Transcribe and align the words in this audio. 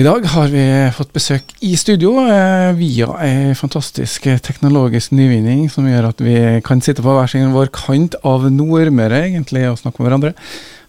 I 0.00 0.04
dag 0.06 0.24
har 0.32 0.48
vi 0.48 0.62
fått 0.96 1.10
besøk 1.12 1.50
i 1.66 1.74
studio 1.76 2.14
eh, 2.22 2.70
via 2.78 3.10
ei 3.20 3.50
fantastisk 3.58 4.24
teknologisk 4.40 5.12
nyvinning 5.12 5.66
som 5.68 5.84
gjør 5.84 6.06
at 6.08 6.22
vi 6.24 6.36
kan 6.64 6.80
sitte 6.80 7.02
på 7.04 7.12
hver 7.12 7.28
sin 7.28 7.50
vår 7.52 7.68
kant 7.74 8.14
av 8.24 8.46
Nordmøre 8.48 9.18
egentlig 9.26 9.66
og 9.68 9.76
snakke 9.82 10.00
med 10.00 10.08
hverandre. 10.08 10.30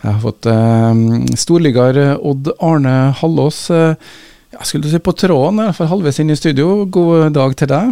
Jeg 0.05 0.13
har 0.13 0.21
fått 0.23 0.47
eh, 0.47 1.01
storligger 1.41 1.99
Odd 2.21 2.53
Arne 2.63 2.93
Hallås 3.19 3.65
eh, 3.75 4.13
jeg 4.53 4.69
skulle 4.69 4.93
si 4.93 5.01
på 5.03 5.15
tråden, 5.17 5.59
for 5.75 5.91
halvveis 5.91 6.21
inn 6.23 6.31
i 6.31 6.39
studio. 6.39 6.85
God 6.87 7.33
dag 7.35 7.57
til 7.59 7.71
deg. 7.73 7.91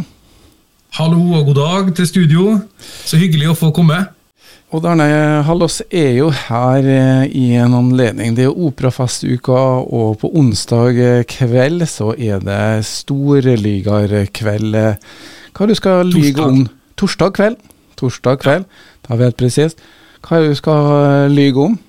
Hallo 1.02 1.20
og 1.42 1.52
god 1.52 1.60
dag 1.60 1.92
til 2.00 2.08
studio. 2.08 2.56
Så 2.80 3.20
hyggelig 3.20 3.52
å 3.52 3.60
få 3.60 3.74
komme. 3.76 4.06
Odd 4.70 4.86
Arne 4.86 5.06
Hallås 5.48 5.80
er 5.90 6.12
jo 6.20 6.28
her 6.30 6.86
eh, 6.86 7.24
i 7.34 7.56
en 7.58 7.74
anledning. 7.74 8.36
Det 8.38 8.46
er 8.46 8.54
operafestuka, 8.54 9.58
og 9.90 10.20
på 10.22 10.30
onsdag 10.38 11.26
kveld 11.32 11.88
så 11.90 12.12
er 12.14 12.44
det 12.46 12.86
storligarkveld. 12.86 14.78
Hva 15.58 15.70
du 15.72 15.74
skal 15.74 16.14
lyge 16.14 16.46
om? 16.46 16.62
Torsdag 17.02 17.34
kveld. 17.40 17.58
Torsdag 17.98 18.38
kveld, 18.44 18.70
da 19.10 19.18
vet 19.18 19.40
presist. 19.42 19.82
Hva 20.22 20.44
du 20.46 20.54
skal 20.54 21.34
lyge 21.34 21.66
om? 21.66 21.80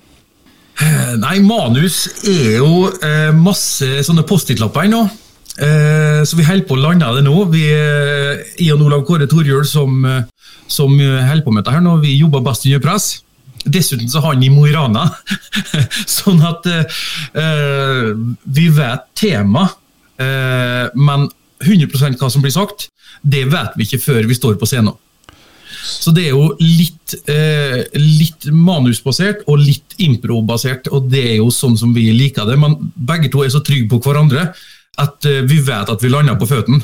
Eh, 0.81 1.13
nei, 1.21 1.37
manus 1.45 2.07
er 2.25 2.57
jo 2.63 2.87
eh, 2.97 3.29
masse 3.37 4.01
sånne 4.07 4.25
Post-It-lapper 4.25 4.89
nå. 4.89 5.05
Eh, 5.61 6.21
så 6.25 6.33
vi 6.39 6.49
holder 6.49 6.65
på 6.65 6.79
å 6.79 6.81
lande 6.81 7.13
det 7.19 7.27
nå. 7.29 7.43
Vi, 7.53 7.67
eh, 7.77 8.41
I 8.65 8.73
og 8.73 8.87
Olav 8.87 9.05
Kåre 9.05 9.29
Torjul 9.29 9.67
som 9.69 10.01
eh, 10.07 10.23
som 10.71 10.95
eh, 10.99 11.19
holder 11.27 11.45
på 11.45 11.53
med 11.53 11.63
dette 11.63 11.75
her 11.75 11.83
nå, 11.83 11.97
vi 12.03 12.15
jobber 12.19 12.43
best 12.45 12.65
under 12.69 12.81
press. 12.83 13.11
Dessuten 13.61 14.09
så 14.09 14.23
har 14.23 14.33
han 14.33 14.43
i 14.43 14.49
Mo 14.49 14.65
i 14.65 14.73
Rana, 14.73 15.05
sånn 16.19 16.41
at 16.47 16.65
eh, 16.71 18.07
vi 18.57 18.65
vet 18.73 19.05
tema, 19.19 19.67
eh, 20.17 20.87
men 20.97 21.29
100% 21.61 22.17
hva 22.17 22.31
som 22.33 22.41
blir 22.41 22.55
sagt, 22.55 22.89
det 23.21 23.45
vet 23.51 23.77
vi 23.77 23.85
ikke 23.85 24.01
før 24.01 24.25
vi 24.29 24.37
står 24.37 24.57
på 24.57 24.69
scenen. 24.69 24.95
Så 25.81 26.11
det 26.13 26.27
er 26.27 26.35
jo 26.35 26.51
litt, 26.59 27.15
eh, 27.29 27.83
litt 27.97 28.47
manusbasert 28.51 29.45
og 29.47 29.61
litt 29.61 29.95
improbasert, 30.01 30.89
og 30.91 31.09
det 31.11 31.23
er 31.33 31.37
jo 31.39 31.49
sånn 31.53 31.77
som 31.77 31.93
vi 31.93 32.09
liker 32.15 32.47
det. 32.49 32.57
Men 32.59 32.77
begge 32.95 33.31
to 33.31 33.43
er 33.45 33.53
så 33.53 33.63
trygge 33.65 33.89
på 33.91 34.01
hverandre 34.03 34.49
at 35.01 35.25
eh, 35.29 35.41
vi 35.47 35.61
vet 35.63 35.89
at 35.89 36.03
vi 36.03 36.11
lander 36.11 36.39
på 36.39 36.49
føttene. 36.49 36.83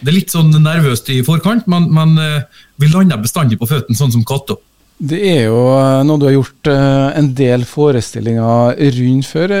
Det 0.00 0.10
er 0.10 0.18
litt 0.18 0.34
sånn 0.34 0.52
nervøst 0.52 1.08
i 1.14 1.22
forkant, 1.24 1.66
men, 1.70 1.88
men 1.94 2.16
eh, 2.20 2.64
vi 2.80 2.88
lander 2.92 3.20
bestandig 3.22 3.58
på 3.60 3.68
føttene, 3.70 3.98
sånn 3.98 4.14
som 4.14 4.24
katter. 4.26 4.58
Det 4.96 5.18
er 5.28 5.42
jo 5.50 5.58
eh, 5.76 6.04
noe 6.08 6.20
du 6.20 6.24
har 6.28 6.38
gjort 6.38 6.70
eh, 6.72 7.18
en 7.20 7.28
del 7.36 7.66
forestillinger 7.68 8.78
rundt 9.00 9.28
før. 9.28 9.52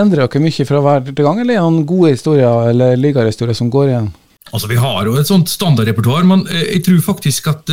Endrer 0.00 0.24
dere 0.24 0.44
mye 0.44 0.68
fra 0.68 0.80
hver 0.84 1.10
gang, 1.12 1.42
eller 1.42 1.58
er 1.58 1.68
det 1.76 1.84
gode 1.90 2.14
historier 2.14 2.70
eller 2.70 2.96
ligahistorier 2.96 3.56
som 3.56 3.68
går 3.72 3.92
igjen? 3.92 4.08
Altså, 4.48 4.70
Vi 4.70 4.80
har 4.80 5.04
jo 5.04 5.18
et 5.20 5.28
sånt 5.28 5.50
standardrepertoar, 5.52 6.24
men 6.24 6.46
jeg 6.48 6.80
tror 6.86 7.02
faktisk 7.04 7.50
at 7.52 7.68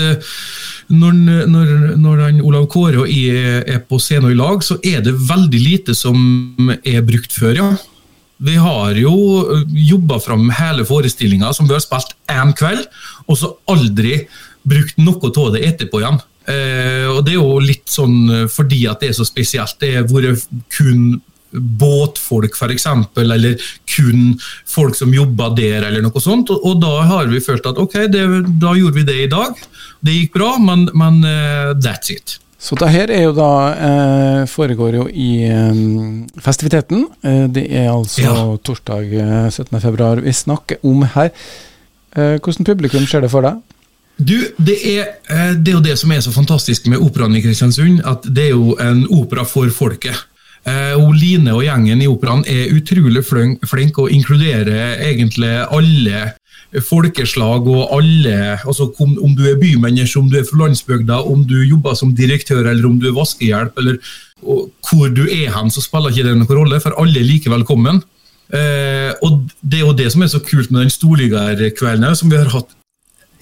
når, 0.92 1.14
når, 1.48 1.70
når 1.96 2.24
Olav 2.44 2.68
Kåre 2.68 3.06
og 3.06 3.08
jeg 3.08 3.64
er 3.64 3.80
på 3.88 3.96
scenen 4.04 4.34
i 4.34 4.36
lag, 4.36 4.60
så 4.60 4.76
er 4.84 5.00
det 5.06 5.16
veldig 5.16 5.62
lite 5.62 5.96
som 5.96 6.20
er 6.84 7.00
brukt 7.08 7.32
før, 7.32 7.56
ja. 7.56 7.70
Vi 8.38 8.56
har 8.60 8.98
jo 9.00 9.16
eh, 9.54 9.62
jobba 9.92 10.20
fram 10.20 10.50
hele 10.58 10.86
forestillinga 10.88 11.54
som 11.56 11.70
vi 11.70 11.76
har 11.76 11.84
spilt 11.84 12.16
én 12.32 12.52
kveld, 12.58 12.84
og 13.32 13.40
så 13.40 13.54
aldri 13.72 14.26
brukt 14.66 14.98
noe 15.02 15.32
av 15.32 15.54
det 15.56 15.64
etterpå 15.70 16.02
igjen. 16.02 16.20
Eh, 16.46 17.08
og 17.10 17.24
Det 17.26 17.34
er 17.34 17.40
jo 17.40 17.62
litt 17.64 17.88
sånn 17.90 18.18
eh, 18.30 18.50
fordi 18.52 18.86
at 18.90 19.02
det 19.02 19.12
er 19.12 19.18
så 19.18 19.26
spesielt. 19.28 19.80
Det 19.82 19.96
har 19.96 20.10
vært 20.10 20.46
kun 20.76 21.22
båtfolk, 21.56 22.56
f.eks., 22.58 22.88
eller 23.22 23.62
kun 23.88 24.34
folk 24.68 24.98
som 24.98 25.14
jobber 25.16 25.54
der, 25.56 25.86
eller 25.88 26.04
noe 26.04 26.22
sånt. 26.22 26.52
Og, 26.52 26.66
og, 26.68 26.82
da 26.84 27.06
har 27.12 27.30
vi 27.32 27.44
følt 27.44 27.68
at 27.70 27.80
ok, 27.80 28.02
det, 28.12 28.26
da 28.62 28.76
gjorde 28.76 29.00
vi 29.00 29.06
det 29.08 29.20
i 29.24 29.30
dag. 29.32 29.62
Det 30.04 30.18
gikk 30.18 30.36
bra, 30.36 30.56
men, 30.60 30.90
men 30.94 31.22
uh, 31.24 31.72
that's 31.80 32.12
it. 32.12 32.40
Så 32.66 32.78
det 32.82 32.90
her 32.90 33.12
er 33.14 33.28
jo 33.28 33.34
da 33.36 33.52
eh, 33.78 34.44
foregår 34.50 34.96
jo 34.98 35.04
i 35.12 35.30
eh, 35.46 35.82
festiviteten. 36.42 37.04
Eh, 37.22 37.44
det 37.54 37.68
er 37.70 37.92
altså 37.92 38.24
ja. 38.24 38.34
torsdag 38.66 39.12
17.2 39.54 40.24
vi 40.26 40.34
snakker 40.34 40.88
om 40.88 41.04
her. 41.14 41.30
Eh, 42.16 42.40
hvordan 42.40 42.66
publikum 42.66 43.06
ser 43.06 43.22
det 43.22 43.30
for 43.30 43.46
deg? 43.46 43.60
Du, 44.18 44.38
det 44.58 44.78
er, 44.88 45.10
eh, 45.28 45.52
det 45.60 45.74
er, 45.74 45.76
jo 45.76 45.84
det 45.84 45.98
som 46.00 46.12
er 46.16 46.22
så 46.24 46.32
fantastisk 46.32 46.88
med 46.88 47.04
operaen 47.04 47.36
i 47.36 47.44
Kristiansund, 47.44 48.00
at 48.08 48.24
det 48.24 48.50
er 48.50 48.56
jo 48.56 48.78
en 48.80 49.04
opera 49.12 49.44
for 49.48 49.68
folket. 49.76 50.16
Eh, 50.66 50.96
og 50.98 51.14
Line 51.20 51.52
og 51.54 51.66
gjengen 51.66 52.02
i 52.02 52.08
operaen 52.10 52.46
er 52.50 52.72
utrolig 52.74 53.22
flinke 53.28 53.68
flink 53.70 54.00
å 54.02 54.08
inkludere 54.10 54.96
egentlig 55.04 55.52
alle 55.68 56.32
folkeslag 56.82 57.68
og 57.70 57.92
alle 57.94 58.58
altså 58.66 58.88
Om 59.00 59.36
du 59.38 59.44
er 59.48 59.60
bymenneske, 59.60 60.20
om 60.20 60.30
du 60.32 60.40
er 60.40 60.48
fra 60.48 60.64
landsbygda, 60.64 61.22
om 61.22 61.44
du 61.46 61.60
jobber 61.64 61.94
som 61.96 62.16
direktør 62.16 62.66
eller 62.66 62.88
om 62.88 62.98
du 63.00 63.08
er 63.08 63.16
vaskehjelp, 63.16 63.78
eller 63.78 64.00
hvor 64.42 65.14
du 65.14 65.24
er 65.28 65.54
hen, 65.54 65.72
så 65.72 65.84
spiller 65.84 66.12
ikke 66.12 66.26
det 66.26 66.36
noen 66.36 66.58
rolle, 66.58 66.80
for 66.82 66.98
alle 67.00 67.22
er 67.22 67.30
like 67.30 67.52
velkommen. 67.52 68.02
Eh, 68.54 69.14
og 69.22 69.46
Det 69.62 69.80
er 69.80 69.86
jo 69.86 69.94
det 69.94 70.12
som 70.12 70.24
er 70.24 70.34
så 70.34 70.42
kult 70.42 70.72
med 70.72 70.82
den 70.86 70.94
storligerkvelden 70.94 72.16
som 72.16 72.32
vi 72.32 72.42
har 72.42 72.52
hatt. 72.54 72.74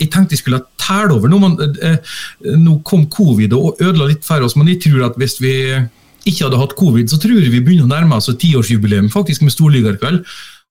Jeg 0.01 0.09
tenkte 0.13 0.35
jeg 0.35 0.43
skulle 0.43 0.63
telle 0.81 1.15
over 1.15 1.31
nå, 1.31 1.39
men 1.43 1.75
eh, 1.85 2.15
nå 2.59 2.79
kom 2.87 3.05
covid 3.11 3.53
og 3.57 3.81
ødela 3.83 4.09
litt 4.09 4.25
for 4.27 4.43
oss. 4.45 4.57
Men 4.59 4.71
jeg 4.71 4.81
tror 4.87 5.09
at 5.09 5.19
hvis 5.21 5.37
vi 5.43 5.53
ikke 6.23 6.47
hadde 6.47 6.59
hatt 6.61 6.75
covid, 6.79 7.11
så 7.11 7.19
tror 7.21 7.37
jeg 7.37 7.51
vi 7.53 7.61
begynner 7.63 7.87
å 7.87 7.93
nærme 7.93 8.17
oss 8.17 8.31
tiårsjubileum 8.31 9.11
faktisk 9.13 9.43
med 9.45 9.55
storligerkveld. 9.55 10.23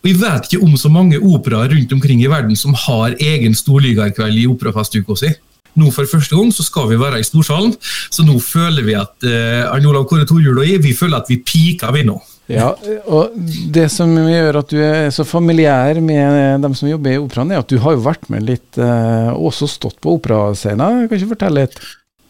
Og 0.03 0.11
Jeg 0.11 0.19
vet 0.19 0.49
ikke 0.49 0.65
om 0.66 0.75
så 0.77 0.91
mange 0.91 1.21
operaer 1.21 1.71
rundt 1.71 1.93
omkring 1.94 2.22
i 2.25 2.31
verden 2.31 2.56
som 2.59 2.75
har 2.75 3.15
egen 3.22 3.55
storligakveld 3.55 4.41
i 4.41 4.49
operafestuka 4.50 5.15
si. 5.19 5.31
Nå 5.78 5.93
for 5.94 6.11
første 6.11 6.37
gang 6.37 6.50
så 6.53 6.65
skal 6.66 6.91
vi 6.91 6.99
være 7.00 7.22
i 7.22 7.25
Storsalen, 7.25 7.72
så 8.12 8.25
nå 8.27 8.34
føler 8.44 8.84
vi 8.84 8.97
at 8.99 9.25
eh, 9.25 9.62
Arne 9.65 9.88
Olav 9.88 10.05
Kåre 10.11 10.27
Torjul 10.28 10.59
og 10.59 10.69
jeg 10.69 10.82
vi 10.84 10.93
føler 10.97 11.22
at 11.22 11.31
vi 11.31 11.38
piker, 11.41 11.94
vi 11.97 12.03
nå. 12.05 12.19
Ja, 12.50 12.72
og 13.06 13.36
Det 13.72 13.86
som 13.92 14.10
gjør 14.19 14.58
at 14.60 14.72
du 14.72 14.80
er 14.82 15.10
så 15.14 15.25
familiær 15.25 16.00
med 16.03 16.64
dem 16.64 16.75
som 16.76 16.91
jobber 16.91 17.14
i 17.14 17.20
operaen, 17.22 17.53
er 17.54 17.62
at 17.62 17.70
du 17.70 17.78
har 17.80 17.94
jo 17.94 18.03
vært 18.04 18.26
med 18.32 18.44
litt, 18.48 18.78
og 18.78 19.47
også 19.53 19.70
stått 19.70 20.00
på 20.03 20.16
operascenen. 20.19 21.06
Kan 21.06 21.20
ikke 21.20 21.32
fortelle 21.36 21.62
litt? 21.62 21.78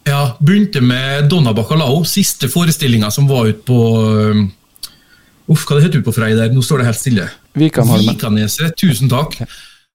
Ja, 0.07 0.35
begynte 0.39 0.81
med 0.83 1.29
Donna 1.31 1.53
Bacalao, 1.55 2.03
siste 2.07 2.49
forestillinga 2.51 3.11
som 3.11 3.27
var 3.29 3.47
ute 3.47 3.63
på 3.67 3.79
uh, 4.03 4.41
Uff, 5.51 5.63
hva 5.67 5.77
det 5.77 5.85
heter 5.85 5.99
du 6.01 6.07
på 6.07 6.15
Frei 6.15 6.33
der? 6.37 6.51
Nå 6.55 6.63
står 6.63 6.81
det 6.81 6.87
helt 6.87 6.99
stille. 6.99 7.27
Vikaneset. 7.59 8.75
Tusen 8.79 9.09
takk. 9.11 9.35
Okay. 9.35 9.47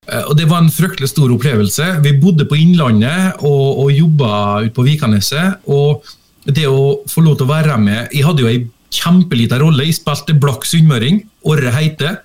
Eh, 0.09 0.25
og 0.29 0.37
Det 0.37 0.45
var 0.51 0.61
en 0.61 0.73
fryktelig 0.73 1.09
stor 1.09 1.33
opplevelse. 1.33 1.87
Vi 2.05 2.13
bodde 2.21 2.45
på 2.49 2.59
Innlandet 2.61 3.41
og, 3.41 3.85
og 3.85 3.93
jobba 3.93 4.31
ute 4.67 4.75
på 4.77 4.85
Vikaneset. 4.85 5.65
Og 5.73 6.05
det 6.45 6.67
å 6.69 7.01
få 7.09 7.25
lov 7.25 7.39
til 7.39 7.49
å 7.49 7.51
være 7.51 7.75
med 7.81 8.13
Jeg 8.15 8.25
hadde 8.25 8.45
jo 8.45 8.49
ei 8.49 8.61
kjempelita 8.95 9.61
rolle. 9.63 9.87
Jeg 9.89 9.99
spilte 10.01 10.37
blakk 10.39 10.67
sunnmøring. 10.69 11.23
Orre 11.49 11.73
Heite. 11.75 12.19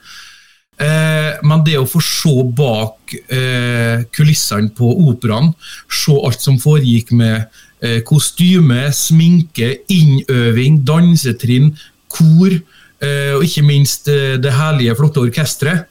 Eh, 0.82 1.40
men 1.46 1.64
det 1.66 1.78
å 1.80 1.88
få 1.90 2.02
se 2.04 2.34
bak 2.58 3.14
eh, 3.30 4.04
kulissene 4.16 4.74
på 4.74 4.90
operaen, 5.06 5.52
se 5.86 6.16
alt 6.18 6.42
som 6.42 6.58
foregikk 6.60 7.14
med 7.14 7.46
eh, 7.84 8.00
kostyme, 8.08 8.88
sminke, 8.96 9.70
innøving, 9.94 10.82
dansetrinn, 10.88 11.76
kor 12.14 12.58
Eh, 13.04 13.34
og 13.36 13.44
ikke 13.44 13.66
minst 13.66 14.08
eh, 14.12 14.38
det 14.42 14.54
herlige, 14.56 14.96
flotte 15.00 15.24
orkesteret. 15.24 15.90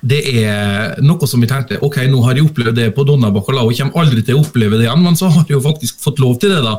Det 0.00 0.22
er 0.40 1.00
noe 1.04 1.26
som 1.28 1.42
vi 1.42 1.48
tenkte 1.50 1.76
ok, 1.84 1.98
nå 2.08 2.22
har 2.24 2.38
jeg 2.38 2.46
opplevd 2.46 2.78
det 2.78 2.88
på 2.96 3.04
Donna 3.04 3.28
Bacalao, 3.34 3.68
og 3.68 3.76
kommer 3.76 4.04
aldri 4.04 4.22
til 4.24 4.38
å 4.38 4.44
oppleve 4.44 4.78
det 4.78 4.86
igjen, 4.86 5.02
men 5.04 5.18
så 5.18 5.28
har 5.28 5.44
jeg 5.44 5.58
jo 5.58 5.64
faktisk 5.64 6.00
fått 6.00 6.22
lov 6.22 6.38
til 6.40 6.54
det 6.54 6.62
da, 6.64 6.78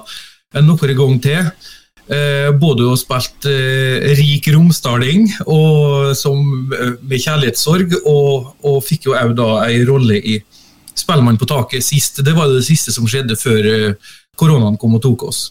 noen 0.63 0.95
gang 0.97 1.19
til. 1.21 1.51
Eh, 2.11 2.49
både 2.59 2.83
hun 2.83 2.99
spilt 2.99 3.45
eh, 3.47 4.09
rik 4.19 4.49
romsdaling 4.51 5.29
og 5.47 6.11
som, 6.19 6.41
eh, 6.75 6.97
med 6.99 7.21
kjærlighetssorg, 7.23 7.95
og, 8.03 8.49
og 8.59 8.81
fikk 8.83 9.07
jo 9.07 9.15
òg 9.15 9.31
da 9.37 9.47
ei 9.69 9.85
rolle 9.87 10.19
i 10.19 10.41
Spellemann 10.93 11.39
på 11.39 11.47
taket 11.47 11.85
sist. 11.85 12.19
Det 12.25 12.35
var 12.35 12.51
det 12.51 12.65
siste 12.67 12.91
som 12.91 13.07
skjedde 13.07 13.39
før 13.39 13.69
eh, 13.71 14.11
koronaen 14.35 14.75
kom 14.81 14.97
og 14.99 15.03
tok 15.05 15.29
oss. 15.29 15.45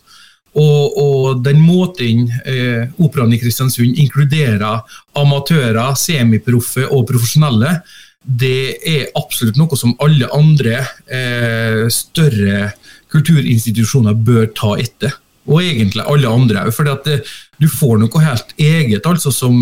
Og, 0.53 0.99
og, 1.00 1.41
den 1.41 1.62
måten 1.65 2.26
eh, 2.44 2.85
operaen 3.00 3.32
i 3.32 3.41
Kristiansund 3.41 3.97
inkluderer 3.97 4.85
amatører, 5.17 5.97
semiproffe 5.97 6.85
og 6.93 7.06
profesjonelle, 7.09 7.79
det 8.23 8.76
er 8.87 9.09
absolutt 9.19 9.56
noe 9.59 9.79
som 9.81 9.97
alle 10.05 10.29
andre 10.37 10.82
eh, 11.09 11.88
større 11.91 12.75
kulturinstitusjoner 13.12 14.21
bør 14.21 14.53
ta 14.53 14.76
etter. 14.81 15.17
Og 15.50 15.59
egentlig 15.62 16.05
alle 16.06 16.31
andre 16.31 16.67
òg. 16.67 16.75
For 16.77 16.87
du 16.87 17.69
får 17.71 17.99
noe 18.03 18.25
helt 18.25 18.55
eget 18.61 19.06
altså, 19.09 19.33
som 19.35 19.56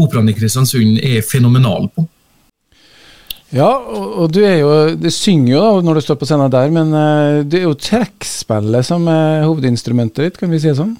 operaen 0.00 0.30
i 0.32 0.36
Kristiansund 0.36 1.00
er 1.04 1.24
fenomenal 1.26 1.90
på. 1.92 2.06
Ja, 3.52 3.68
og, 3.68 4.30
du 4.32 4.38
er 4.48 4.62
jo 4.62 4.70
Du 4.96 5.10
synger 5.12 5.50
jo 5.52 5.60
da 5.60 5.82
når 5.84 5.98
du 5.98 6.04
står 6.06 6.16
på 6.20 6.28
scenen 6.28 6.52
der, 6.52 6.70
men 6.72 6.94
uh, 6.96 7.42
det 7.44 7.60
er 7.60 7.66
jo 7.66 7.76
trekkspillet 7.76 8.88
som 8.88 9.04
er 9.12 9.44
hovedinstrumentet 9.44 10.24
ditt, 10.24 10.40
kan 10.40 10.48
vi 10.52 10.60
si 10.62 10.70
det 10.70 10.78
sånn? 10.78 10.94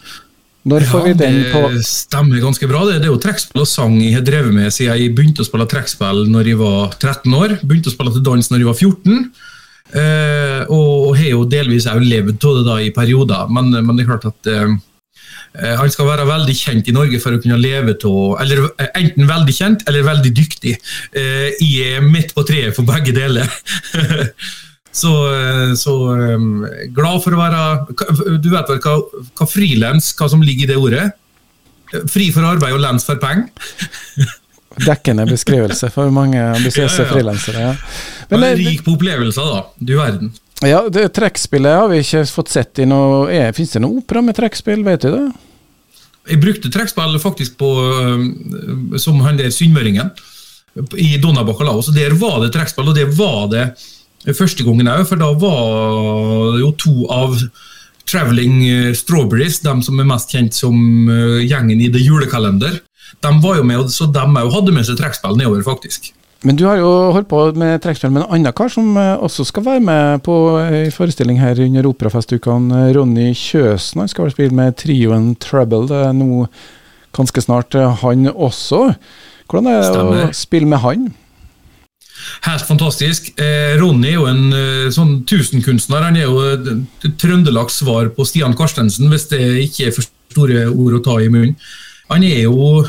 Når 0.68 0.84
får 0.86 1.06
vi 1.08 1.14
den 1.18 1.38
på 1.50 1.62
Det 1.72 1.80
stemmer 1.88 2.42
ganske 2.42 2.68
bra. 2.70 2.84
Det, 2.86 3.00
det 3.02 3.08
er 3.08 3.14
jo 3.14 3.22
trekkspill 3.22 3.64
og 3.64 3.70
sang 3.70 3.96
jeg 3.98 4.14
har 4.14 4.26
drevet 4.26 4.54
med 4.54 4.70
siden 4.70 5.00
jeg 5.00 5.14
begynte 5.16 5.42
å 5.42 5.48
spille 5.48 5.66
trekkspill 5.70 6.22
når 6.30 6.52
jeg 6.52 6.60
var 6.60 6.92
13 7.00 7.34
år. 7.34 7.56
Begynte 7.64 7.90
å 7.90 7.96
spille 7.96 8.12
til 8.14 8.22
dans 8.28 8.52
når 8.52 8.62
jeg 8.62 8.68
var 8.68 8.78
14. 8.78 9.24
Eh, 9.92 10.62
og 10.72 11.12
har 11.18 11.34
jo 11.34 11.44
delvis 11.48 11.86
òg 11.90 12.00
levd 12.00 12.40
av 12.48 12.56
det 12.56 12.64
da 12.64 12.78
i 12.80 12.94
perioder, 12.96 13.50
men, 13.52 13.68
men, 13.74 13.92
det 13.96 14.06
er 14.06 14.08
klart 14.08 14.30
at 14.30 14.48
eh, 14.48 14.72
han 15.76 15.92
skal 15.92 16.08
være 16.08 16.24
veldig 16.30 16.54
kjent 16.56 16.88
i 16.88 16.94
Norge 16.96 17.20
for 17.20 17.36
å 17.36 17.40
kunne 17.42 17.58
leve 17.60 17.92
av 18.08 18.38
Eller 18.40 18.70
enten 18.96 19.28
veldig 19.28 19.52
kjent 19.52 19.82
eller 19.84 20.06
veldig 20.06 20.32
dyktig. 20.32 20.78
Eh, 21.12 21.50
jeg 21.60 22.00
midt 22.06 22.32
på 22.32 22.44
treet 22.48 22.76
for 22.76 22.88
begge 22.88 23.14
deler. 23.16 23.48
Så, 24.92 25.08
så 25.80 25.92
um, 26.36 26.66
glad 26.92 27.22
for 27.24 27.32
å 27.32 27.38
være 27.38 28.40
Du 28.44 28.50
vet 28.52 28.68
vel 28.68 28.80
hva, 28.84 29.22
hva 29.38 29.46
frilans, 29.48 30.10
hva 30.18 30.28
som 30.28 30.42
ligger 30.44 30.66
i 30.66 30.68
det 30.68 30.76
ordet? 30.76 31.06
Fri 32.12 32.26
for 32.28 32.44
arbeid 32.44 32.76
og 32.76 32.82
lens 32.84 33.08
for 33.08 33.16
penger? 33.16 33.48
Dekkende 34.80 35.26
beskrivelse 35.28 35.90
for 35.92 36.12
mange 36.14 36.40
ambisiøse 36.40 37.02
ja, 37.02 37.06
ja. 37.06 37.12
frilansere. 37.12 37.64
Ja. 37.66 37.74
Men, 38.32 38.56
rik 38.58 38.84
på 38.86 38.96
opplevelser, 38.96 39.48
da. 39.52 39.62
Du 39.78 39.94
verden. 39.98 40.32
Ja, 40.62 40.84
det 40.88 41.08
Trekkspillet 41.16 41.80
har 41.80 41.88
vi 41.90 42.02
ikke 42.04 42.22
fått 42.30 42.52
sett 42.52 42.78
i 42.78 42.86
noe 42.86 43.48
Fins 43.56 43.74
det 43.74 43.82
noe 43.82 43.98
opera 43.98 44.22
med 44.22 44.36
trekkspill, 44.38 44.84
vet 44.86 45.02
du 45.02 45.10
det? 45.10 45.24
Jeg 46.30 46.38
brukte 46.44 46.70
trekkspill 46.70 47.18
faktisk 47.18 47.56
på 47.58 47.70
som 49.02 49.18
han 49.26 49.40
der 49.40 49.50
sunnmøringen 49.50 50.12
i 50.96 51.16
Donna 51.18 51.42
Bacalao. 51.44 51.82
Så 51.82 51.92
der 51.92 52.14
var 52.14 52.38
det 52.44 52.52
trekkspill, 52.54 52.88
og 52.88 52.94
det 52.96 53.08
var 53.18 53.48
det 53.50 54.36
første 54.38 54.64
gangen 54.64 54.90
òg, 54.90 55.04
for 55.08 55.20
da 55.20 55.32
var 55.34 56.54
det 56.54 56.62
jo 56.62 56.72
to 56.78 56.94
av 57.12 57.36
Traveling 58.08 58.62
eh, 58.66 58.94
Strawberries, 58.98 59.60
de 59.62 59.74
som 59.84 60.00
er 60.00 60.08
mest 60.08 60.32
kjent 60.34 60.56
som 60.56 60.76
eh, 61.10 61.42
gjengen 61.46 61.80
i 61.80 61.90
The 61.92 62.02
Julekalender, 62.02 62.80
de 63.20 63.32
var 63.42 63.60
jo 63.60 63.62
med, 63.68 63.92
så 63.92 64.08
de 64.10 64.24
hadde 64.56 64.74
med 64.74 64.88
seg 64.88 64.98
trekkspill 65.00 65.38
nedover, 65.38 65.62
faktisk. 65.66 66.12
Men 66.42 66.56
du 66.58 66.64
har 66.66 66.80
jo 66.80 66.88
holdt 67.14 67.28
på 67.30 67.40
med 67.54 67.78
trekkspill 67.84 68.10
med 68.10 68.24
en 68.24 68.32
annen 68.34 68.54
kar 68.56 68.70
som 68.72 68.96
eh, 68.98 69.14
også 69.22 69.46
skal 69.46 69.66
være 69.68 69.84
med 69.86 70.24
på 70.26 70.36
en 70.58 70.90
forestilling 70.94 71.38
her 71.38 71.60
under 71.62 71.86
operafestukene. 71.86 72.88
Ronny 72.96 73.30
Kjøsen 73.38 74.02
han 74.02 74.10
skal 74.10 74.26
vel 74.26 74.34
spille 74.34 74.58
med 74.58 74.74
trioen 74.80 75.36
Trouble. 75.42 75.86
Det 75.90 76.00
er 76.08 76.16
nå 76.18 76.48
ganske 77.14 77.44
snart 77.44 77.76
han 78.02 78.26
også. 78.32 78.88
Hvordan 79.46 79.68
er 79.68 79.82
det 79.82 79.90
Stemmer. 79.92 80.24
å 80.24 80.34
spille 80.34 80.70
med 80.70 80.82
han? 80.82 81.10
Helt 82.46 82.64
fantastisk. 82.66 83.30
Eh, 83.40 83.74
Ronny 83.80 84.12
er 84.12 84.16
jo 84.16 84.26
en 84.30 84.56
eh, 84.56 84.90
sånn 84.94 85.22
tusenkunstner. 85.28 86.06
Han 86.06 86.18
er 86.18 86.26
jo 86.26 86.42
eh, 86.42 87.12
Trøndelags 87.20 87.80
svar 87.82 88.10
på 88.16 88.26
Stian 88.28 88.56
Karstensen, 88.58 89.10
hvis 89.12 89.28
det 89.32 89.42
ikke 89.66 89.88
er 89.88 89.96
for 89.96 90.06
store 90.32 90.66
ord 90.70 90.98
å 90.98 91.02
ta 91.04 91.18
i 91.20 91.30
munnen. 91.32 91.56
Han 92.12 92.24
er 92.26 92.44
jo 92.44 92.82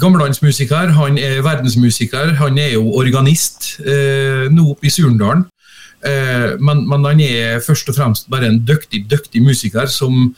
gammeldansmusiker, 0.00 0.90
han 0.96 1.18
er 1.18 1.42
verdensmusiker, 1.46 2.34
han 2.40 2.58
er 2.58 2.74
jo 2.74 2.90
organist 2.98 3.76
eh, 3.86 4.46
nå 4.50 4.72
oppe 4.72 4.88
i 4.88 4.92
Surndalen. 4.92 5.46
Eh, 6.06 6.56
men, 6.60 6.82
men, 6.88 7.06
han 7.06 7.22
er 7.22 7.62
først 7.64 7.88
og 7.90 7.96
fremst 7.96 8.30
bare 8.30 8.50
en 8.50 8.60
dyktig, 8.66 9.06
dyktig 9.10 9.42
musiker 9.46 9.90
som 9.90 10.34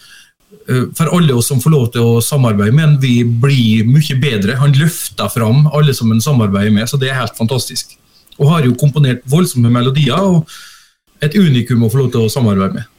for 0.69 1.09
alle 1.17 1.32
oss 1.32 1.47
som 1.49 1.61
får 1.61 1.73
lov 1.73 1.87
til 1.93 2.05
å 2.05 2.20
samarbeide 2.25 2.75
med 2.76 2.85
ham, 2.85 2.97
vi 3.00 3.23
blir 3.25 3.88
mye 3.88 4.17
bedre. 4.20 4.56
Han 4.61 4.76
løfter 4.76 5.29
fram 5.32 5.64
alle 5.73 5.94
som 5.97 6.12
han 6.12 6.21
samarbeider 6.25 6.73
med, 6.73 6.88
så 6.88 7.00
det 7.00 7.09
er 7.09 7.17
helt 7.23 7.37
fantastisk. 7.37 7.94
Og 8.37 8.50
har 8.53 8.64
jo 8.64 8.76
komponert 8.76 9.25
voldsomme 9.29 9.73
melodier, 9.73 10.21
og 10.21 11.25
et 11.25 11.37
unikum 11.37 11.85
å 11.85 11.91
få 11.93 12.03
lov 12.03 12.12
til 12.12 12.26
å 12.26 12.32
samarbeide 12.32 12.82
med. 12.82 12.98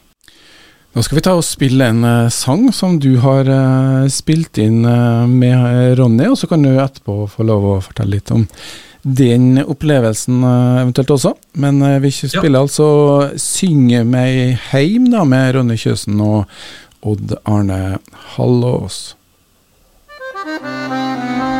Nå 0.90 1.02
skal 1.06 1.20
vi 1.20 1.22
ta 1.22 1.36
og 1.38 1.44
spille 1.46 1.86
en 1.86 2.02
uh, 2.02 2.30
sang 2.34 2.64
som 2.74 2.96
du 2.98 3.12
har 3.22 3.46
uh, 3.46 4.08
spilt 4.10 4.58
inn 4.58 4.82
uh, 4.82 5.22
med 5.30 5.94
Ronny, 6.00 6.26
og 6.26 6.38
så 6.40 6.48
kan 6.50 6.66
du 6.66 6.72
etterpå 6.72 7.28
få 7.30 7.46
lov 7.46 7.66
å 7.68 7.76
fortelle 7.84 8.16
litt 8.16 8.32
om 8.34 8.48
den 9.00 9.62
opplevelsen 9.62 10.42
eventuelt 10.44 11.14
også. 11.14 11.32
Men 11.62 11.78
vi 12.02 12.10
spiller 12.12 12.58
ja. 12.58 12.64
altså 12.66 12.88
'Synge 13.32 14.02
meg 14.04 14.58
heim' 14.74 15.08
da, 15.14 15.22
med 15.24 15.54
Ronny 15.56 15.78
Kjøsen 15.80 16.20
og 16.20 16.50
Odd 17.00 17.38
Arne 17.48 17.96
Hallås. 18.34 19.16
Jeg 20.44 21.59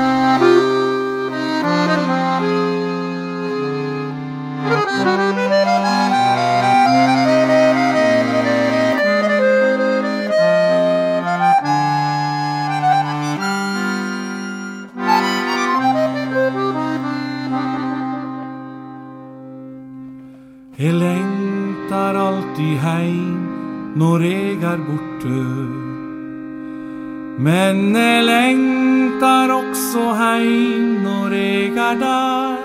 er 31.90 31.98
der. 31.98 32.56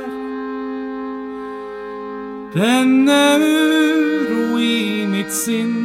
Denne 2.53 3.21
uro 3.39 4.57
i 4.57 5.05
mitt 5.05 5.33
sinn, 5.33 5.75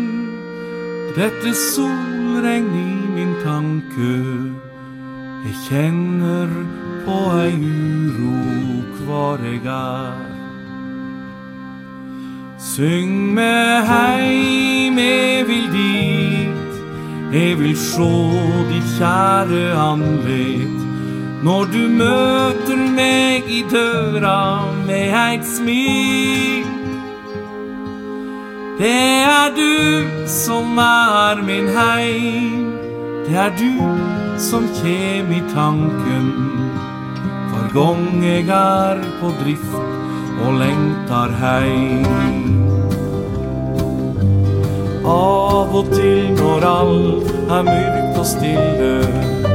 dette 1.16 1.54
solregn 1.54 2.68
i 2.80 2.90
min 3.16 3.32
tanke. 3.44 4.16
Jeg 5.44 5.54
kjenner 5.68 6.52
på 7.06 7.16
ei 7.40 7.56
uro 7.56 8.34
hvor 9.00 9.40
jeg 9.44 9.64
er. 9.64 10.20
Syng 12.58 13.32
med 13.34 13.88
heim, 13.88 14.98
jeg 14.98 15.48
vil 15.48 15.66
dit. 15.72 16.76
Jeg 17.32 17.58
vil 17.58 17.76
sjå 17.76 18.12
ditt 18.68 18.94
kjære 18.98 19.64
andlet. 19.88 20.89
Når 21.40 21.70
du 21.72 21.82
møter 21.88 22.80
meg 22.92 23.46
i 23.48 23.62
døra 23.70 24.60
med 24.84 25.14
eit 25.16 25.46
smil. 25.48 26.66
Det 28.80 28.90
er 29.24 29.54
du 29.56 30.26
som 30.28 30.76
er 30.84 31.40
min 31.46 31.70
heim. 31.72 32.66
Det 33.24 33.38
er 33.44 33.54
du 33.56 33.80
som 34.40 34.66
kjem 34.82 35.32
i 35.36 35.40
tanken 35.54 36.28
hver 37.50 37.72
gong 37.72 38.04
jeg 38.24 38.44
er 38.56 39.00
på 39.22 39.32
drift 39.40 39.78
og 40.44 40.60
lengtar 40.60 41.32
heim. 41.40 42.44
Av 45.08 45.72
og 45.80 45.88
til 45.96 46.34
når 46.36 46.68
alt 46.74 47.32
er 47.48 47.66
mørkt 47.72 48.20
og 48.20 48.28
stille, 48.34 49.49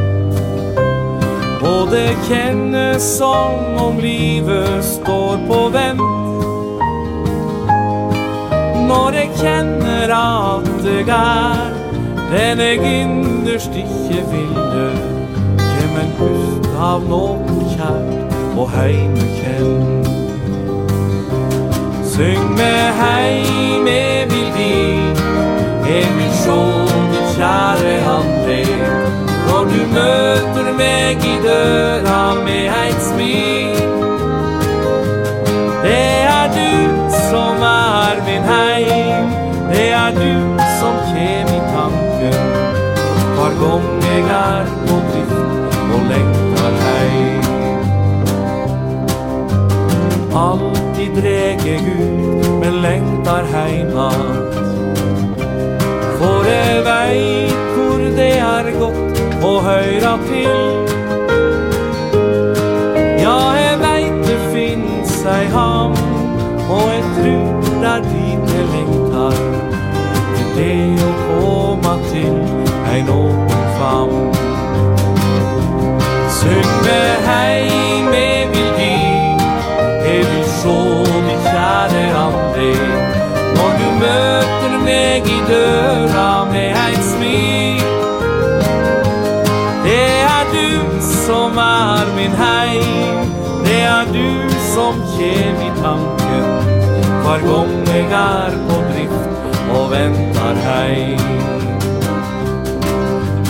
og 1.85 1.91
det 1.91 2.17
kjennes 2.25 3.03
som 3.03 3.77
om 3.77 3.97
livet 4.01 4.85
står 4.85 5.37
på 5.47 5.57
vent. 5.69 6.01
Når 8.87 9.17
jeg 9.19 9.29
kjenner 9.37 10.13
at 10.15 10.69
det 10.81 11.03
er 11.13 11.75
den 12.31 12.63
jeg 12.63 13.01
innerst 13.01 13.77
ikke 13.77 14.23
ville, 14.31 14.87
kjem 15.61 15.99
en 16.01 16.11
pust 16.17 16.71
av 16.87 17.05
noe 17.09 17.69
kjært 17.75 18.33
og 18.57 18.67
heime 18.73 19.29
kjent. 19.37 20.09
Syng 22.15 22.49
med 22.57 22.83
heim, 23.01 23.87
jeg 23.93 24.25
vil 24.33 24.51
dit, 24.57 24.84
døra 31.65 32.33
med 32.45 32.65
eit 32.81 33.01
smil. 33.09 33.77
Det 35.85 36.07
er 36.37 36.47
du 36.57 36.71
som 37.29 37.63
er 37.69 38.21
min 38.27 38.45
heim, 38.51 39.27
det 39.71 39.87
er 40.03 40.11
du 40.19 40.33
som 40.79 40.95
kjem 41.09 41.49
i 41.57 41.61
tanken. 41.73 42.37
Hver 43.35 43.57
gong 43.61 43.87
jeg 44.05 44.21
er 44.37 44.71
på 44.85 44.99
drift 45.09 45.79
og 45.95 46.01
lengtar 46.11 46.75
heim. 46.85 47.43
Alltid 50.45 51.19
dreg 51.19 51.67
eg 51.75 51.91
ut, 51.91 52.49
men 52.61 52.81
lengtar 52.87 53.43
heim 53.53 53.97
att. 54.07 54.53
For 56.19 56.49
eg 56.49 56.81
veit 56.89 57.61
hvor 57.75 58.09
det 58.17 58.33
er 58.39 58.73
godt 58.79 59.23
å 59.45 59.55
høyra 59.69 60.17
til. 60.29 60.84
Finns 65.25 65.53
ham, 65.53 65.91
og 66.69 66.95
en 66.97 67.03
trur 67.15 67.61
det 67.81 67.89
er 67.89 68.01
dit 68.01 68.51
eg 68.57 68.65
lengtar. 68.73 69.37
Det 70.55 70.75
å 71.03 71.09
komme 71.27 71.95
til 72.11 72.35
en 72.93 73.09
åpen 73.15 73.65
famn. 73.79 74.29
Syng 76.37 76.69
med 76.85 77.25
heim, 77.29 78.13
jeg 78.13 78.47
vil 78.53 78.69
gi, 78.79 78.93
jeg 80.05 80.29
vil 80.29 80.45
sjå 80.59 81.04
Hver 97.35 97.47
gong 97.47 97.87
jeg 97.89 98.05
er 98.15 98.53
på 98.63 98.75
drift 98.87 99.57
og 99.75 99.89
ventar 99.91 100.59
heim. 100.63 101.23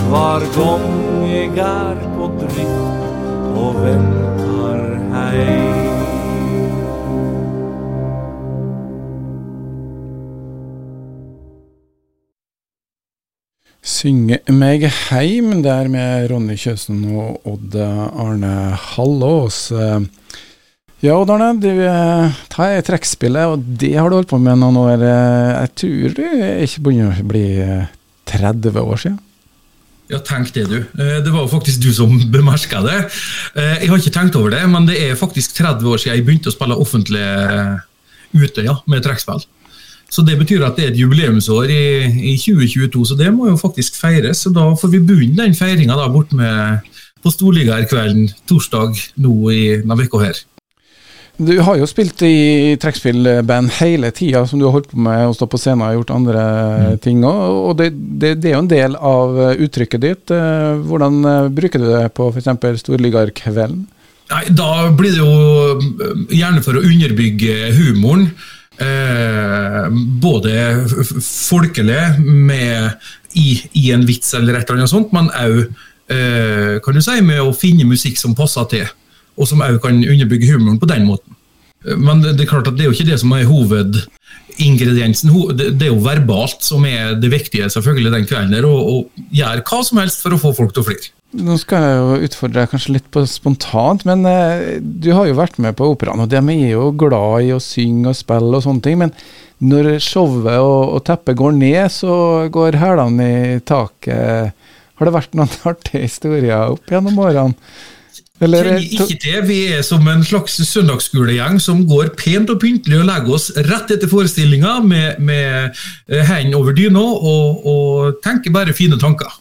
Hver 0.09 0.45
gang 0.55 0.85
jeg 1.29 1.51
er 1.61 1.99
på 2.15 2.29
drift 2.39 3.53
og 3.61 3.77
ventar 3.83 4.81
heim. 5.13 5.77
Synge 13.85 14.41
meg 14.49 14.89
heim, 15.11 15.61
der 15.61 15.93
med 15.93 16.31
Ronny 16.33 16.57
Kjøsen 16.57 17.05
og 17.13 17.37
Odd 17.53 17.77
Arne 17.77 18.57
Hallås. 18.95 19.67
Ja, 21.03 21.17
Odd 21.19 21.29
Arne, 21.33 21.51
du 21.59 21.69
tar 22.49 22.79
trekkspillet, 22.87 23.51
og 23.51 23.65
det 23.81 23.93
har 23.97 24.09
du 24.09 24.15
holdt 24.17 24.31
på 24.31 24.39
med 24.41 24.57
noen 24.61 24.79
år. 24.79 25.03
Jeg 25.03 25.73
tror 25.81 26.15
du 26.17 26.23
ikke 26.63 26.85
begynner 26.87 27.19
å 27.19 27.29
bli 27.29 27.45
30 28.31 28.81
år 28.81 29.01
siden? 29.03 29.21
Ja, 30.11 30.19
tenk 30.21 30.51
det, 30.53 30.67
du. 30.69 30.77
Eh, 31.01 31.17
det 31.25 31.33
var 31.33 31.47
faktisk 31.49 31.81
du 31.81 31.89
som 31.93 32.13
bemerka 32.35 32.83
det. 32.85 32.99
Eh, 33.57 33.81
jeg 33.81 33.89
har 33.89 34.01
ikke 34.01 34.13
tenkt 34.13 34.37
over 34.37 34.53
det, 34.53 34.61
men 34.69 34.85
det 34.89 34.99
er 35.01 35.17
faktisk 35.17 35.57
30 35.57 35.89
år 35.89 36.01
siden 36.01 36.19
jeg 36.19 36.27
begynte 36.27 36.51
å 36.51 36.55
spille 36.55 36.77
offentlig 36.77 37.25
Utøya 38.35 38.75
med 38.91 39.05
trekkspill. 39.05 39.45
Så 40.11 40.21
det 40.27 40.35
betyr 40.37 40.63
at 40.67 40.77
det 40.77 40.83
er 40.85 40.91
et 40.91 40.99
jubileumsår 40.99 41.71
i, 41.71 41.85
i, 42.33 42.35
2022, 42.37 43.05
så 43.09 43.15
det 43.17 43.31
må 43.33 43.47
jo 43.49 43.57
faktisk 43.57 43.95
feires. 43.97 44.43
Så 44.45 44.51
da 44.53 44.67
får 44.77 44.91
vi 44.93 45.01
begynne 45.01 45.47
den 45.47 45.57
feiringa 45.57 45.97
bort 46.13 46.35
med 46.35 46.85
på 47.25 47.31
Storligaerkvelden 47.33 48.27
torsdag 48.45 48.93
nå 49.23 49.33
i 49.49 49.63
denne 49.81 50.05
uka 50.05 50.21
her. 50.21 50.43
Du 51.37 51.51
har 51.59 51.75
jo 51.75 51.87
spilt 51.89 52.21
i 52.23 52.75
trekkspillband 52.79 53.73
hele 53.81 54.11
tida, 54.15 54.45
som 54.47 54.59
du 54.59 54.65
har 54.67 54.77
holdt 54.77 54.93
på 54.93 55.01
med 55.03 55.25
å 55.27 55.33
stå 55.35 55.49
på 55.51 55.59
scenen 55.59 55.83
og 55.83 55.97
gjort 55.97 56.13
andre 56.15 56.43
mm. 56.45 57.01
ting 57.03 57.25
òg. 57.27 57.57
Og 57.71 57.73
det, 57.81 57.89
det, 57.91 58.37
det, 58.39 58.51
er 58.51 58.55
jo 58.55 58.61
en 58.63 58.71
del 58.71 58.95
av 58.95 59.41
uttrykket 59.51 60.03
ditt. 60.05 60.31
Eh, 60.31 60.79
hvordan 60.87 61.19
eh, 61.27 61.49
bruker 61.57 61.83
du 61.83 61.89
det 61.91 62.05
på 62.15 62.29
f.eks. 62.31 62.79
Storligarkvelden? 62.85 63.83
Nei, 64.31 64.43
Da 64.55 64.89
blir 64.95 65.11
det 65.11 65.19
jo 65.19 65.75
eh, 65.75 66.23
gjerne 66.39 66.63
for 66.65 66.79
å 66.79 66.85
underbygge 66.87 67.73
humoren. 67.81 68.29
Eh, 68.79 69.83
både 70.23 70.55
folkelig 71.23 72.01
med, 72.23 72.95
i, 73.35 73.49
i, 73.75 73.89
en 73.95 74.07
vits 74.07 74.33
eller 74.35 74.55
et 74.55 74.67
eller 74.69 74.81
annet 74.81 74.91
sånt, 74.91 75.11
men 75.15 75.29
òg 75.31 75.61
eh, 76.11 76.77
kan 76.83 76.95
du 76.95 77.03
si, 77.03 77.19
med 77.23 77.43
å 77.43 77.55
finne 77.55 77.87
musikk 77.87 78.19
som 78.19 78.35
passer 78.35 78.71
til 78.71 78.87
og 79.35 79.49
som 79.49 79.63
òg 79.65 79.79
kan 79.83 80.03
underbygge 80.03 80.53
humoren 80.53 80.79
på 80.81 80.89
den 80.91 81.07
måten. 81.09 81.35
Men 81.85 82.23
det, 82.23 82.39
er 82.41 82.49
klart 82.49 82.69
at 82.69 82.77
det 82.77 82.85
er 82.85 82.89
jo 82.89 82.95
ikke 82.95 83.11
det 83.11 83.19
som 83.21 83.33
er 83.35 83.45
hovedingrediensen. 83.45 85.33
Det, 85.53 85.75
er 85.85 85.91
jo 85.91 86.01
verbalt 86.01 86.65
som 86.65 86.85
er 86.89 87.13
det 87.21 87.29
viktige 87.33 87.69
selvfølgelig 87.69 88.13
den 88.15 88.25
kvelden, 88.29 88.55
der, 88.55 88.65
og, 88.65 88.89
og 88.89 89.27
gjøre 89.35 89.61
hva 89.67 89.83
som 89.85 90.01
helst 90.01 90.25
for 90.25 90.33
å 90.33 90.41
få 90.41 90.55
folk 90.57 90.73
til 90.73 90.81
å 90.81 90.87
flire. 90.87 91.11
Nå 91.35 91.57
skal 91.59 91.83
jeg 91.83 91.95
jo 91.99 92.27
utfordre 92.29 92.61
deg 92.61 92.71
kanskje 92.71 92.93
litt 92.95 93.07
på 93.11 93.25
spontant, 93.27 94.05
men 94.07 94.23
eh, 94.29 94.77
du 94.79 95.11
har 95.13 95.27
jo 95.27 95.37
vært 95.37 95.57
med 95.61 95.75
på 95.77 95.89
operaen, 95.91 96.23
og 96.23 96.31
de 96.31 96.39
er 96.39 96.69
jo 96.71 96.93
glad 96.95 97.43
i 97.43 97.51
å 97.53 97.61
synge 97.61 98.13
og 98.13 98.17
spille 98.17 98.55
og 98.55 98.63
sånne 98.63 98.85
ting. 98.85 99.01
Men 99.01 99.11
når 99.59 99.97
showet 100.03 100.55
og, 100.55 100.95
og 100.95 101.03
teppet 101.07 101.37
går 101.39 101.57
ned, 101.57 101.83
så 101.91 102.15
går 102.53 102.79
hælene 102.79 103.27
i 103.57 103.59
taket. 103.67 104.55
Har 104.95 105.09
det 105.09 105.15
vært 105.17 105.35
noen 105.35 105.51
artige 105.71 106.05
historier 106.07 106.71
opp 106.71 106.87
gjennom 106.91 107.19
årene? 107.19 107.75
Eller, 108.43 108.67
ikke 108.83 109.15
det. 109.23 109.37
Vi 109.47 109.59
er 109.71 109.83
som 109.85 110.03
en 110.11 110.23
slags 110.25 110.57
søndagsskolegjeng 110.67 111.59
som 111.63 111.85
går 111.87 112.11
pent 112.19 112.51
og 112.51 112.59
pyntelig 112.59 112.99
og 112.99 113.07
legger 113.07 113.37
oss 113.37 113.47
rett 113.55 113.93
etter 113.95 114.11
forestillinga 114.11 114.75
med, 114.83 115.21
med 115.23 115.71
eh, 116.09 116.25
hendene 116.27 116.59
over 116.59 116.75
dyna 116.75 116.99
og, 116.99 117.63
og, 117.63 118.19
tenker 118.25 118.51
bare 118.55 118.75
fine 118.75 118.99
tanker. 118.99 119.31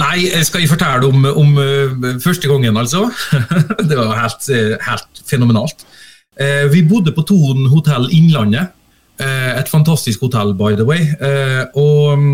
Nei, 0.00 0.24
skal 0.42 0.64
jeg 0.64 0.72
fortelle 0.72 1.06
om, 1.06 1.26
om 1.28 1.58
uh, 1.60 2.06
første 2.24 2.48
gangen, 2.48 2.76
altså? 2.80 3.04
det 3.88 3.98
var 3.98 4.16
helt, 4.16 4.48
helt, 4.80 5.20
fenomenalt. 5.28 5.84
Vi 6.72 6.80
bodde 6.88 7.12
på 7.14 7.22
Thon 7.28 7.68
hotell 7.70 8.08
Innlandet. 8.10 8.72
Et 9.20 9.68
fantastisk 9.70 10.24
hotell, 10.24 10.50
by 10.58 10.72
the 10.74 10.82
way. 10.88 11.04
og 11.78 12.16
um, 12.16 12.24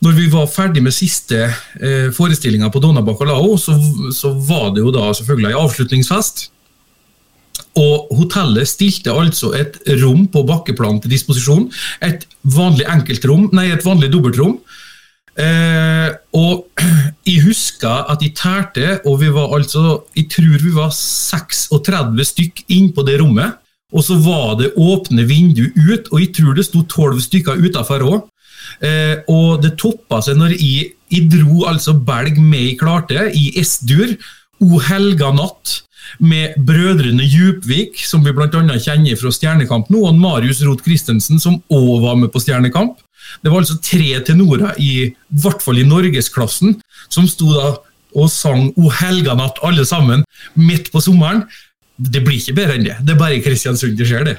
når 0.00 0.16
vi 0.16 0.28
var 0.32 0.48
ferdig 0.48 0.82
med 0.84 0.96
siste 0.96 1.42
eh, 1.44 2.08
forestillinga 2.16 2.70
på 2.72 2.80
Donna 2.80 3.02
Bacalao, 3.04 3.52
så, 3.60 3.76
så, 4.16 4.32
var 4.32 4.72
det 4.74 4.84
jo 4.84 4.92
da 4.94 5.10
selvfølgelig 5.16 5.52
en 5.52 5.60
avslutningsfest. 5.60 6.46
Og 7.80 8.08
hotellet 8.16 8.68
stilte 8.68 9.12
altså 9.12 9.52
et 9.58 9.76
rom 10.00 10.24
på 10.32 10.42
bakkeplan 10.48 11.02
til 11.02 11.12
disposisjon. 11.12 11.68
Et 12.02 12.24
vanlig 12.56 12.88
enkeltrom, 12.88 13.50
nei, 13.56 13.68
et 13.74 13.84
vanlig 13.84 14.08
dobbeltrom. 14.14 14.56
Eh, 15.40 16.08
og 16.36 16.80
jeg 17.28 17.44
husker 17.44 18.08
at 18.10 18.24
jeg 18.24 18.34
tærte, 18.40 18.98
og 19.04 19.20
vi 19.20 19.28
var 19.32 19.52
altså 19.56 20.02
Jeg 20.16 20.26
tror 20.32 20.56
vi 20.64 20.72
var 20.74 20.90
36 20.96 22.26
stykk 22.32 22.64
inn 22.72 22.90
på 22.96 23.04
det 23.04 23.20
rommet. 23.20 23.60
Og 23.92 24.04
så 24.06 24.16
var 24.22 24.54
det 24.56 24.72
åpne 24.78 25.24
vindu 25.26 25.64
ut, 25.74 26.08
og 26.08 26.20
jeg 26.22 26.32
tror 26.36 26.54
det 26.56 26.68
sto 26.68 26.86
12 26.86 27.24
stykker 27.26 27.58
utafor 27.68 28.04
òg. 28.06 28.20
Eh, 28.78 29.20
og 29.30 29.60
det 29.64 29.74
toppa 29.80 30.20
seg 30.24 30.38
når 30.40 30.54
jeg, 30.56 30.94
jeg 31.10 31.28
dro 31.32 31.66
altså 31.70 31.94
Belg 31.94 32.38
med 32.40 32.72
i 32.72 32.78
klarte, 32.80 33.28
i 33.34 33.50
S-dur, 33.64 34.16
O 34.60 34.80
helga 34.84 35.30
natt, 35.32 35.80
med 36.18 36.56
brødrene 36.66 37.22
Djupvik, 37.22 38.00
som 38.02 38.24
vi 38.24 38.32
bl.a. 38.34 38.48
kjenner 38.50 39.18
fra 39.20 39.30
Stjernekamp 39.32 39.90
nå, 39.92 40.02
og 40.08 40.18
Marius 40.18 40.62
Roth 40.66 40.84
Christensen, 40.84 41.38
som 41.42 41.60
òg 41.70 42.02
var 42.02 42.18
med 42.18 42.32
på 42.34 42.42
Stjernekamp. 42.42 42.98
Det 43.44 43.52
var 43.52 43.62
altså 43.62 43.78
tre 43.84 44.18
tenorer, 44.26 44.74
i, 44.82 45.10
i 45.12 45.42
hvert 45.42 45.62
fall 45.62 45.78
i 45.78 45.86
norgesklassen, 45.86 46.74
som 47.12 47.28
sto 47.30 47.52
da 47.54 47.70
og 48.18 48.30
sang 48.32 48.72
O 48.74 48.90
helga 48.90 49.36
natt, 49.38 49.60
alle 49.62 49.84
sammen, 49.86 50.24
midt 50.58 50.90
på 50.90 51.02
sommeren. 51.04 51.44
Det 51.94 52.24
blir 52.24 52.40
ikke 52.40 52.56
bedre 52.56 52.78
enn 52.78 52.86
det. 52.88 52.96
Det 53.04 53.14
er 53.14 53.20
bare 53.20 53.36
i 53.38 53.42
Kristiansund 53.44 53.94
det 53.98 54.08
skjer, 54.08 54.26
det. 54.26 54.38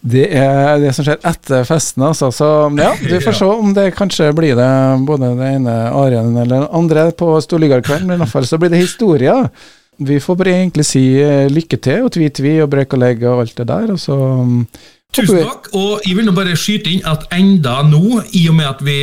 Det 0.00 0.28
er 0.30 0.78
det 0.82 0.92
som 0.94 1.06
skjer 1.06 1.18
etter 1.26 1.64
festen, 1.66 2.04
altså. 2.06 2.30
Så 2.34 2.48
ja, 2.78 2.92
vi 3.00 3.18
får 3.22 3.34
se 3.40 3.48
om 3.50 3.72
det 3.74 3.88
kanskje 3.98 4.30
blir 4.36 4.54
det 4.58 4.68
både 5.08 5.32
det 5.40 5.48
ene 5.56 5.74
arien 5.90 6.30
eller 6.36 6.62
den 6.62 6.68
andre 6.80 7.08
på 7.18 7.32
Storligarkvelden, 7.42 8.06
men 8.06 8.18
i 8.18 8.22
hvert 8.22 8.34
fall 8.36 8.46
så 8.46 8.60
blir 8.60 8.70
det 8.72 8.84
historie. 8.84 9.34
Vi 9.98 10.20
får 10.22 10.38
bare 10.38 10.54
egentlig 10.60 10.86
si 10.86 11.02
eh, 11.18 11.48
lykke 11.50 11.80
til, 11.82 12.06
og 12.06 12.12
tvi-tvi 12.14 12.60
og 12.62 12.70
brek 12.70 12.94
og 12.94 13.02
legg 13.02 13.26
og 13.26 13.42
alt 13.42 13.58
det 13.58 13.66
der. 13.66 13.90
og 13.96 13.98
så 13.98 14.18
Tusen 15.16 15.40
takk. 15.40 15.70
Og 15.72 16.04
jeg 16.04 16.18
vil 16.18 16.26
nå 16.28 16.34
bare 16.36 16.56
skyte 16.58 16.90
inn 16.92 17.06
at 17.08 17.24
enda 17.32 17.78
nå, 17.88 18.20
i 18.36 18.44
og 18.50 18.58
med 18.58 18.68
at 18.68 18.82
vi, 18.84 18.98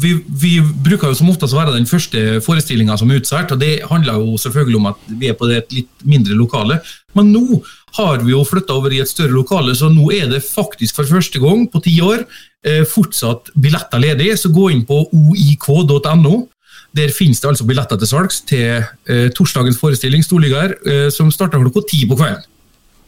vi, 0.00 0.14
vi 0.42 0.52
bruker 0.64 1.12
jo 1.12 1.18
som 1.18 1.28
oftest 1.30 1.52
å 1.52 1.60
være 1.60 1.74
den 1.76 1.88
første 1.88 2.40
forestillinga 2.44 2.96
som 2.98 3.12
er 3.12 3.20
utsolgt, 3.20 3.52
og 3.52 3.60
det 3.60 3.82
handler 3.90 4.18
jo 4.22 4.40
selvfølgelig 4.40 4.80
om 4.80 4.88
at 4.94 5.06
vi 5.20 5.28
er 5.28 5.36
på 5.36 5.50
det 5.50 5.60
litt 5.76 6.08
mindre 6.08 6.38
lokale, 6.38 6.80
men 7.18 7.30
nå 7.34 7.60
har 7.98 8.22
vi 8.24 8.32
jo 8.32 8.42
flytta 8.46 8.76
over 8.78 8.94
i 8.94 9.02
et 9.02 9.10
større 9.10 9.34
lokale, 9.34 9.74
så 9.76 9.90
nå 9.92 10.08
er 10.14 10.30
det 10.30 10.42
faktisk 10.44 10.96
for 11.00 11.08
første 11.08 11.40
gang 11.42 11.66
på 11.70 11.82
ti 11.84 11.98
år 12.04 12.24
eh, 12.64 12.82
fortsatt 12.88 13.52
billetter 13.54 14.00
ledig. 14.00 14.30
Så 14.40 14.52
gå 14.54 14.70
inn 14.72 14.86
på 14.88 15.04
oik.no. 15.12 16.46
Der 16.92 17.12
finnes 17.12 17.40
det 17.40 17.48
altså 17.48 17.64
billetter 17.68 18.00
til 18.00 18.08
salgs 18.08 18.40
til 18.48 18.82
eh, 19.08 19.28
torsdagens 19.36 19.80
forestilling 19.80 20.24
Storligger, 20.24 20.76
eh, 20.88 21.06
som 21.12 21.30
starter 21.32 21.60
klokka 21.60 21.84
ti 21.88 22.04
på 22.08 22.18
kvelden. 22.20 22.48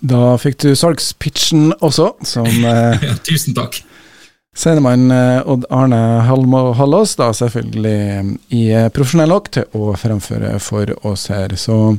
Da 0.04 0.34
fikk 0.36 0.58
du 0.60 0.74
salgspitchen 0.76 1.72
også, 1.80 2.10
som 2.28 2.48
Tusen 3.28 3.56
takk. 3.56 3.80
Scenemann 4.54 5.10
eh, 5.10 5.48
Odd 5.50 5.66
Arne 5.70 5.96
Halmo 6.28 6.72
Hallås, 6.72 7.16
da 7.18 7.32
selvfølgelig 7.34 7.94
eh, 7.94 8.28
i 8.54 8.62
eh, 8.70 8.86
profesjonell 8.94 9.32
nok 9.34 9.50
til 9.56 9.74
å 9.74 9.94
fremføre 9.98 10.54
for 10.62 10.94
oss 11.10 11.26
her. 11.32 11.56
Så 11.58 11.96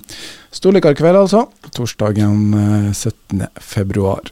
Storlikarkveld, 0.55 1.19
altså. 1.25 1.45
Torsdagen 1.75 2.55
17. 2.95 3.43
februar. 3.59 4.31